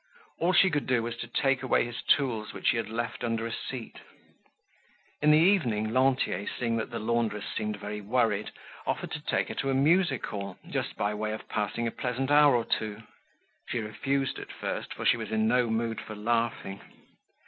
[0.39, 3.45] All she could do was to take away his tools which he had left under
[3.45, 3.97] a seat.
[5.21, 8.49] In the evening Lantier, seeing that the laundress seemed very worried,
[8.87, 12.31] offered to take her to a music hall, just by way of passing a pleasant
[12.31, 13.03] hour or two.
[13.69, 16.81] She refused at first, she was in no mood for laughing.